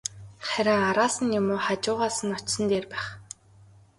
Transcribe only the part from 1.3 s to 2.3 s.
юм уу, хажуугаас